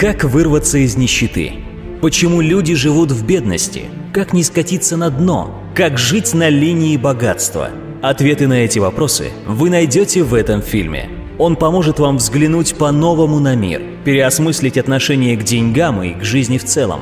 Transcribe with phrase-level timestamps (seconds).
[0.00, 1.52] Как вырваться из нищеты?
[2.00, 3.90] Почему люди живут в бедности?
[4.14, 5.62] Как не скатиться на дно?
[5.74, 7.68] Как жить на линии богатства?
[8.00, 11.10] Ответы на эти вопросы вы найдете в этом фильме.
[11.36, 16.64] Он поможет вам взглянуть по-новому на мир, переосмыслить отношение к деньгам и к жизни в
[16.64, 17.00] целом.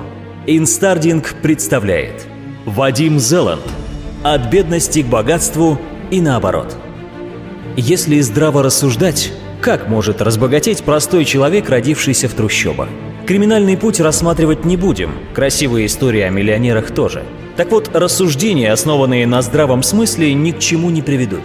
[0.48, 2.26] Инстардинг представляет
[2.64, 3.62] Вадим Зеланд
[4.24, 5.78] «От бедности к богатству
[6.10, 6.76] и наоборот».
[7.76, 12.88] Если здраво рассуждать, как может разбогатеть простой человек, родившийся в трущобах?
[13.26, 17.24] Криминальный путь рассматривать не будем, красивые истории о миллионерах тоже.
[17.56, 21.40] Так вот, рассуждения, основанные на здравом смысле, ни к чему не приведут.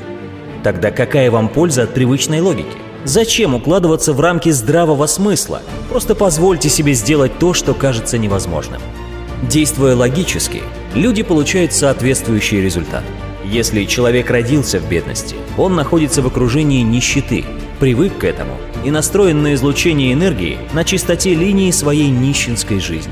[0.63, 2.77] Тогда какая вам польза от привычной логики?
[3.03, 5.61] Зачем укладываться в рамки здравого смысла?
[5.89, 8.81] Просто позвольте себе сделать то, что кажется невозможным.
[9.49, 10.61] Действуя логически,
[10.93, 13.03] люди получают соответствующий результат.
[13.43, 17.43] Если человек родился в бедности, он находится в окружении нищеты,
[17.83, 18.55] привык к этому
[18.85, 23.11] и настроен на излучение энергии на чистоте линии своей нищенской жизни.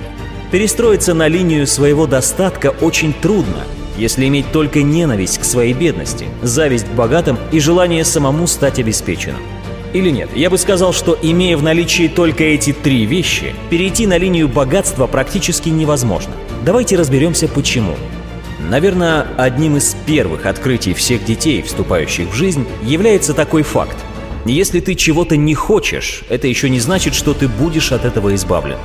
[0.50, 3.66] Перестроиться на линию своего достатка очень трудно,
[3.98, 9.42] если иметь только ненависть к своей бедности, зависть к богатым и желание самому стать обеспеченным.
[9.92, 14.18] Или нет, я бы сказал, что имея в наличии только эти три вещи, перейти на
[14.18, 16.32] линию богатства практически невозможно.
[16.64, 17.98] Давайте разберемся почему.
[18.70, 23.98] Наверное, одним из первых открытий всех детей, вступающих в жизнь, является такой факт.
[24.46, 28.78] Если ты чего-то не хочешь, это еще не значит, что ты будешь от этого избавлен.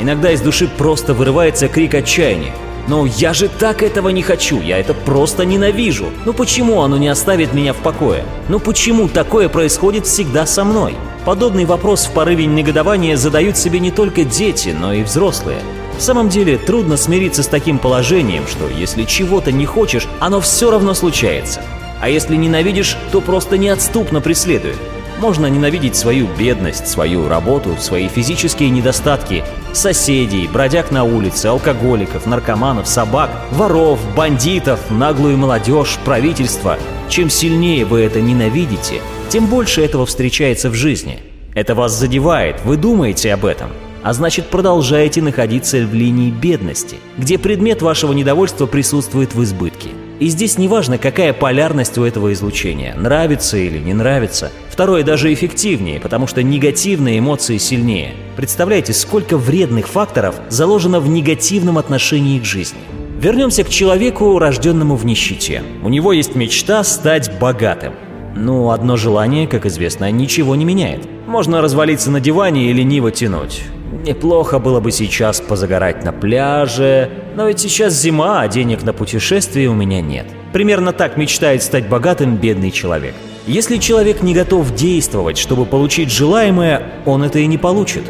[0.00, 2.52] Иногда из души просто вырывается крик отчаяния.
[2.86, 6.10] «Но я же так этого не хочу, я это просто ненавижу.
[6.26, 8.24] Ну почему оно не оставит меня в покое?
[8.48, 13.90] Ну почему такое происходит всегда со мной?» Подобный вопрос в порыве негодования задают себе не
[13.90, 15.60] только дети, но и взрослые.
[15.96, 20.70] В самом деле трудно смириться с таким положением, что если чего-то не хочешь, оно все
[20.70, 21.62] равно случается.
[22.02, 24.76] А если ненавидишь, то просто неотступно преследует.
[25.24, 32.86] Можно ненавидеть свою бедность, свою работу, свои физические недостатки, соседей, бродяг на улице, алкоголиков, наркоманов,
[32.86, 36.76] собак, воров, бандитов, наглую молодежь, правительство.
[37.08, 41.20] Чем сильнее вы это ненавидите, тем больше этого встречается в жизни.
[41.54, 43.70] Это вас задевает, вы думаете об этом,
[44.02, 49.88] а значит продолжаете находиться в линии бедности, где предмет вашего недовольства присутствует в избытке.
[50.24, 54.50] И здесь не важно, какая полярность у этого излучения, нравится или не нравится.
[54.70, 58.14] Второе даже эффективнее, потому что негативные эмоции сильнее.
[58.34, 62.78] Представляете, сколько вредных факторов заложено в негативном отношении к жизни.
[63.20, 65.62] Вернемся к человеку, рожденному в нищете.
[65.82, 67.92] У него есть мечта стать богатым.
[68.34, 71.06] Но одно желание, как известно, ничего не меняет.
[71.26, 73.60] Можно развалиться на диване и лениво тянуть.
[74.04, 79.70] Неплохо было бы сейчас позагорать на пляже, но ведь сейчас зима, а денег на путешествие
[79.70, 80.26] у меня нет.
[80.52, 83.14] Примерно так мечтает стать богатым бедный человек.
[83.46, 88.02] Если человек не готов действовать, чтобы получить желаемое, он это и не получит.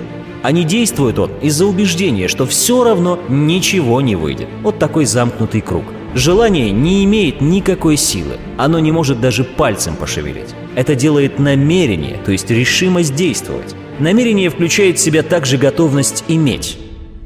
[0.42, 4.48] А не действует он из-за убеждения, что все равно ничего не выйдет.
[4.62, 5.84] Вот такой замкнутый круг.
[6.16, 10.56] Желание не имеет никакой силы, оно не может даже пальцем пошевелить.
[10.74, 13.76] Это делает намерение, то есть решимость действовать.
[13.98, 16.78] Намерение включает в себя также готовность иметь.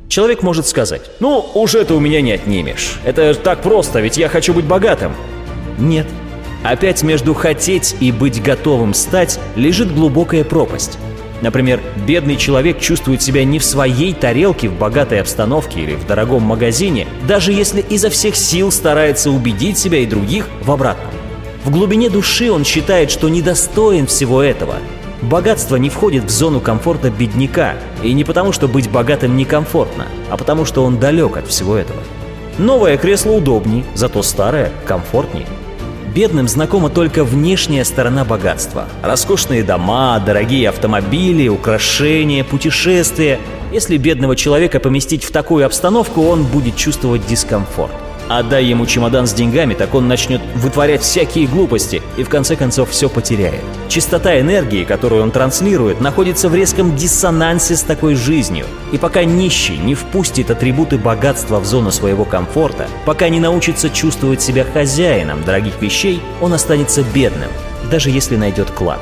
[0.09, 2.99] Человек может сказать, ну, уж это у меня не отнимешь.
[3.05, 5.13] Это так просто, ведь я хочу быть богатым.
[5.79, 6.07] Нет.
[6.63, 10.99] Опять между хотеть и быть готовым стать лежит глубокая пропасть.
[11.41, 16.43] Например, бедный человек чувствует себя не в своей тарелке в богатой обстановке или в дорогом
[16.43, 21.15] магазине, даже если изо всех сил старается убедить себя и других в обратном.
[21.65, 24.77] В глубине души он считает, что недостоин всего этого,
[25.23, 27.75] Богатство не входит в зону комфорта бедняка,
[28.05, 32.01] и не потому, что быть богатым некомфортно, а потому, что он далек от всего этого.
[32.57, 35.47] Новое кресло удобнее, зато старое комфортнее.
[36.15, 38.87] Бедным знакома только внешняя сторона богатства.
[39.03, 43.41] Роскошные дома, дорогие автомобили, украшения, путешествия.
[43.73, 47.93] Если бедного человека поместить в такую обстановку, он будет чувствовать дискомфорт.
[48.29, 52.91] Отдай ему чемодан с деньгами, так он начнет вытворять всякие глупости и в конце концов
[52.91, 53.63] все потеряет.
[53.89, 58.67] Чистота энергии, которую он транслирует, находится в резком диссонансе с такой жизнью.
[58.93, 64.43] И пока нищий не впустит атрибуты богатства в зону своего комфорта, пока не научится чувствовать
[64.43, 67.51] себя хозяином дорогих вещей, он останется бедным,
[67.91, 69.01] даже если найдет клад.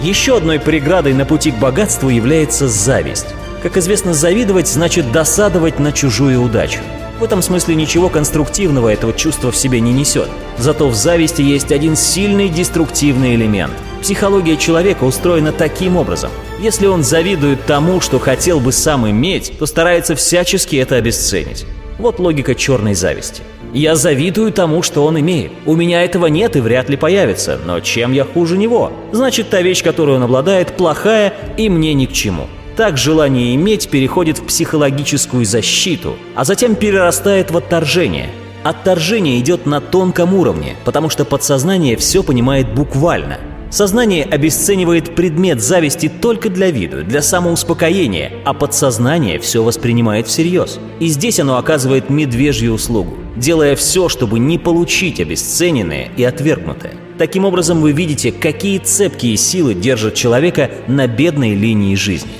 [0.00, 3.26] Еще одной преградой на пути к богатству является зависть.
[3.62, 6.78] Как известно, завидовать значит досадовать на чужую удачу.
[7.20, 10.26] В этом смысле ничего конструктивного этого чувства в себе не несет.
[10.56, 13.74] Зато в зависти есть один сильный деструктивный элемент.
[14.00, 16.30] Психология человека устроена таким образом.
[16.60, 21.66] Если он завидует тому, что хотел бы сам иметь, то старается всячески это обесценить.
[21.98, 23.42] Вот логика черной зависти.
[23.74, 25.52] Я завидую тому, что он имеет.
[25.66, 28.92] У меня этого нет и вряд ли появится, но чем я хуже него?
[29.12, 32.48] Значит, та вещь, которую он обладает, плохая и мне ни к чему.
[32.80, 38.30] Так желание иметь переходит в психологическую защиту, а затем перерастает в отторжение.
[38.62, 43.38] Отторжение идет на тонком уровне, потому что подсознание все понимает буквально–
[43.70, 50.80] Сознание обесценивает предмет зависти только для виду, для самоуспокоения, а подсознание все воспринимает всерьез.
[50.98, 56.94] И здесь оно оказывает медвежью услугу, делая все, чтобы не получить обесцененное и отвергнутое.
[57.16, 62.39] Таким образом вы видите, какие цепкие силы держат человека на бедной линии жизни.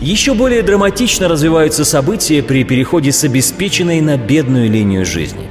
[0.00, 5.48] Еще более драматично развиваются события при переходе с обеспеченной на бедную линию жизни.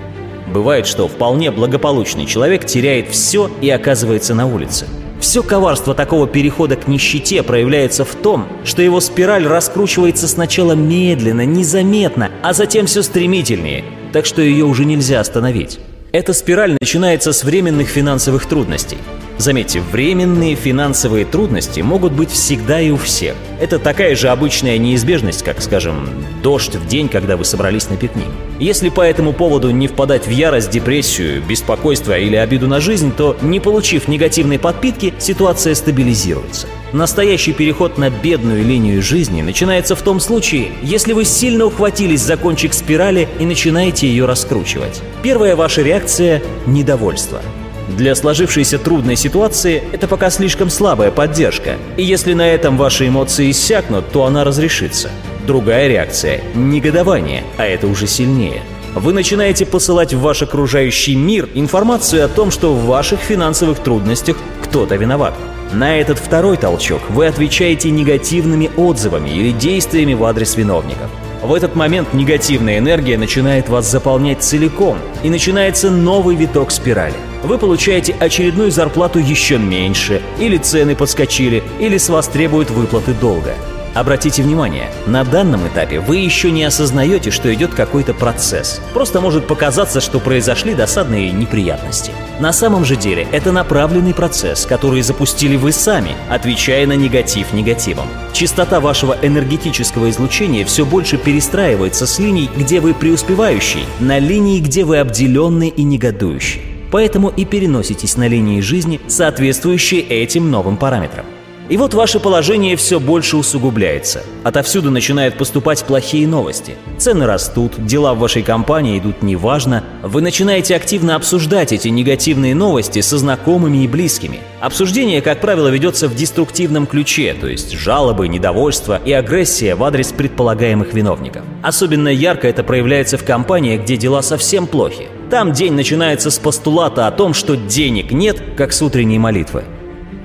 [0.53, 4.87] Бывает, что вполне благополучный человек теряет все и оказывается на улице.
[5.19, 11.45] Все коварство такого перехода к нищете проявляется в том, что его спираль раскручивается сначала медленно,
[11.45, 13.83] незаметно, а затем все стремительнее,
[14.13, 15.79] так что ее уже нельзя остановить.
[16.13, 18.97] Эта спираль начинается с временных финансовых трудностей.
[19.37, 23.35] Заметьте, временные финансовые трудности могут быть всегда и у всех.
[23.61, 26.09] Это такая же обычная неизбежность, как, скажем,
[26.41, 28.25] дождь в день, когда вы собрались на пикник.
[28.59, 33.37] Если по этому поводу не впадать в ярость, депрессию, беспокойство или обиду на жизнь, то,
[33.41, 36.65] не получив негативной подпитки, ситуация стабилизируется.
[36.91, 42.37] Настоящий переход на бедную линию жизни начинается в том случае, если вы сильно ухватились за
[42.37, 45.01] кончик спирали и начинаете ее раскручивать.
[45.21, 47.41] Первая ваша реакция– недовольство.
[47.87, 53.51] Для сложившейся трудной ситуации это пока слишком слабая поддержка, и если на этом ваши эмоции
[53.51, 55.09] иссякнут, то она разрешится.
[55.45, 58.61] Другая реакция– негодование, а это уже сильнее.
[58.93, 64.37] Вы начинаете посылать в ваш окружающий мир информацию о том, что в ваших финансовых трудностях
[64.61, 65.33] кто-то виноват.
[65.71, 71.09] На этот второй толчок вы отвечаете негативными отзывами или действиями в адрес виновников.
[71.41, 77.13] В этот момент негативная энергия начинает вас заполнять целиком, и начинается новый виток спирали.
[77.43, 83.53] Вы получаете очередную зарплату еще меньше, или цены подскочили, или с вас требуют выплаты долга.
[83.97, 88.79] Обратите внимание, на данном этапе вы еще не осознаете, что идет какой-то процесс.
[88.93, 92.11] Просто может показаться, что произошли досадные неприятности.
[92.39, 98.05] На самом же деле это направленный процесс, который запустили вы сами, отвечая на негатив негативом.
[98.33, 104.85] Частота вашего энергетического излучения все больше перестраивается с линий, где вы преуспевающий, на линии, где
[104.85, 106.61] вы обделенный и негодующий.
[106.91, 111.25] Поэтому и переноситесь на линии жизни, соответствующие этим новым параметрам.
[111.69, 114.23] И вот ваше положение все больше усугубляется.
[114.43, 116.75] Отовсюду начинают поступать плохие новости.
[116.97, 119.83] Цены растут, дела в вашей компании идут неважно.
[120.01, 124.39] Вы начинаете активно обсуждать эти негативные новости со знакомыми и близкими.
[124.61, 130.13] Обсуждение, как правило, ведется в деструктивном ключе, то есть жалобы, недовольство и агрессия в адрес
[130.13, 131.43] предполагаемых виновников.
[131.63, 135.07] Особенно ярко это проявляется в компаниях, где дела совсем плохи.
[135.29, 139.65] Там день начинается с постулата о том, что денег нет, как с утренней молитвы.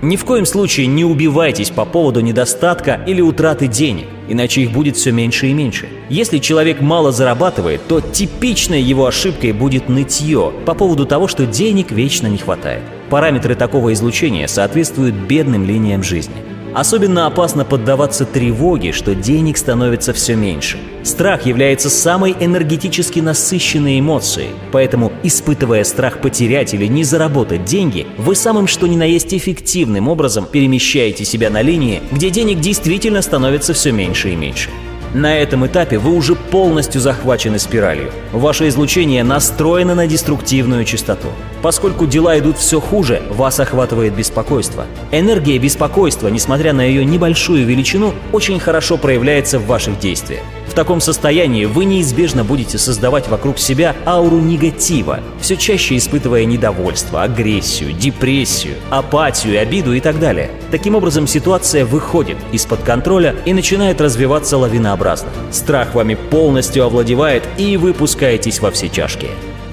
[0.02, 4.96] Ни в коем случае не убивайтесь по поводу недостатка или утраты денег, иначе их будет
[4.96, 5.88] все меньше и меньше.
[6.08, 11.93] Если человек мало зарабатывает, то типичной его ошибкой будет нытье по поводу того, что денег
[11.93, 12.82] вечно не хватает.
[13.10, 16.34] Параметры такого излучения соответствуют бедным линиям жизни.
[16.75, 20.78] Особенно опасно поддаваться тревоге, что денег становится все меньше.
[21.02, 28.37] Страх является самой энергетически насыщенной эмоцией, поэтому, испытывая страх потерять или не заработать деньги, вы
[28.37, 33.75] самым что ни на есть эффективным образом перемещаете себя на линии, где денег действительно становится
[33.75, 34.70] все меньше и меньше.
[35.14, 38.11] На этом этапе вы уже полностью захвачены спиралью.
[38.33, 41.28] Ваше излучение настроено на деструктивную частоту.
[41.61, 44.87] Поскольку дела идут все хуже, вас охватывает беспокойство.
[45.11, 50.40] Энергия беспокойства, несмотря на ее небольшую величину, очень хорошо проявляется в ваших действиях.
[50.66, 57.23] В таком состоянии вы неизбежно будете создавать вокруг себя ауру негатива, все чаще испытывая недовольство,
[57.23, 60.50] агрессию, депрессию, апатию, обиду и так далее.
[60.71, 65.01] Таким образом, ситуация выходит из-под контроля и начинает развиваться лавинообразно.
[65.50, 69.28] Страх вами полностью овладевает и вы пускаетесь во все чашки.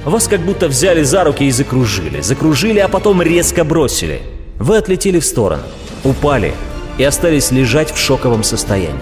[0.05, 4.21] Вас как будто взяли за руки и закружили, закружили, а потом резко бросили.
[4.57, 5.63] Вы отлетели в сторону,
[6.03, 6.53] упали
[6.98, 9.00] и остались лежать в шоковом состоянии.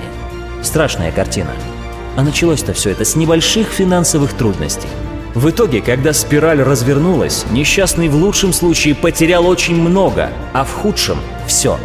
[0.64, 1.52] Страшная картина.
[2.16, 4.88] А началось-то все это с небольших финансовых трудностей.
[5.36, 11.20] В итоге, когда спираль развернулась, несчастный в лучшем случае потерял очень много, а в худшем–
[11.48, 11.78] все.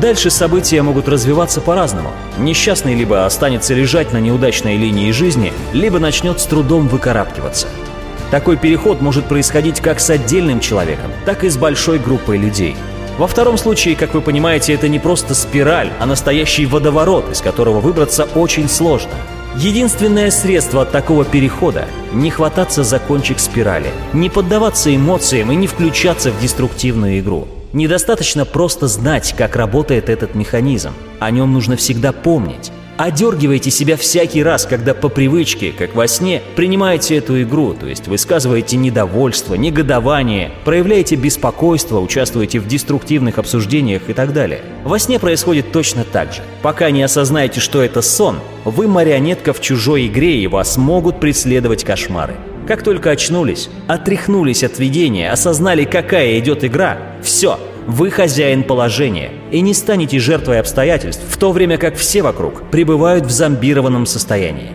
[0.00, 2.10] Дальше события могут развиваться по-разному.
[2.38, 7.68] Несчастный либо останется лежать на неудачной линии жизни, либо начнет с трудом выкарабкиваться.
[8.30, 12.76] Такой переход может происходить как с отдельным человеком, так и с большой группой людей.
[13.18, 17.80] Во втором случае, как вы понимаете, это не просто спираль, а настоящий водоворот, из которого
[17.80, 19.12] выбраться очень сложно–
[19.56, 25.68] Единственное средство от такого перехода– не хвататься за кончик спирали, не поддаваться эмоциям и не
[25.68, 27.46] включаться в деструктивную игру.
[27.74, 30.92] Недостаточно просто знать, как работает этот механизм.
[31.18, 32.70] О нем нужно всегда помнить.
[32.96, 38.06] Одергивайте себя всякий раз, когда по привычке, как во сне, принимаете эту игру, то есть
[38.06, 44.60] высказываете недовольство, негодование, проявляете беспокойство, участвуете в деструктивных обсуждениях и так далее.
[44.84, 46.42] Во сне происходит точно так же.
[46.62, 51.82] Пока не осознаете, что это сон, вы марионетка в чужой игре и вас могут преследовать
[51.82, 52.36] кошмары.
[52.66, 59.60] Как только очнулись, отряхнулись от видения, осознали, какая идет игра, все– вы хозяин положения и
[59.60, 64.70] не станете жертвой обстоятельств, в то время как все вокруг пребывают в зомбированном состоянии.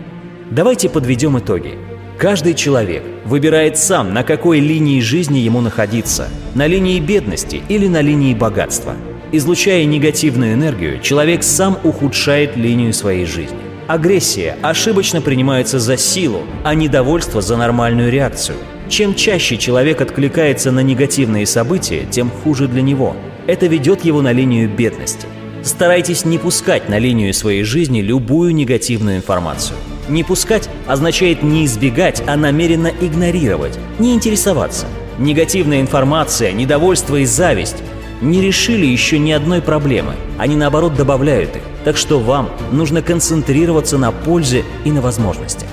[0.50, 1.74] Давайте подведем итоги.
[2.18, 8.00] Каждый человек выбирает сам, на какой линии жизни ему находиться– на линии бедности или на
[8.00, 8.94] линии богатства.
[9.32, 13.69] Излучая негативную энергию, человек сам ухудшает линию своей жизни.
[13.90, 18.56] Агрессия ошибочно принимается за силу, а недовольство за нормальную реакцию–
[18.90, 23.16] чем чаще человек откликается на негативные события, тем хуже для него.
[23.46, 25.28] Это ведет его на линию бедности.
[25.62, 29.78] Старайтесь не пускать на линию своей жизни любую негативную информацию.
[30.08, 34.86] Не пускать означает не избегать, а намеренно игнорировать, не интересоваться.
[35.18, 37.76] Негативная информация, недовольство и зависть
[38.20, 41.62] не решили еще ни одной проблемы, они наоборот добавляют их.
[41.84, 45.68] Так что вам нужно концентрироваться на пользе и на возможностях.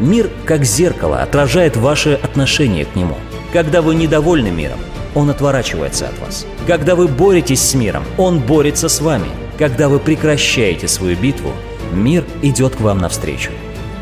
[0.00, 3.16] Мир, как зеркало, отражает ваше отношение к нему.
[3.52, 4.78] Когда вы недовольны миром,
[5.14, 6.46] он отворачивается от вас.
[6.66, 9.28] Когда вы боретесь с миром, он борется с вами.
[9.58, 11.52] Когда вы прекращаете свою битву,
[11.92, 13.50] мир идет к вам навстречу.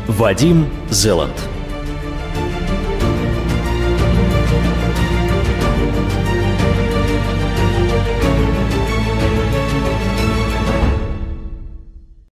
[0.07, 1.33] Вадим Зеланд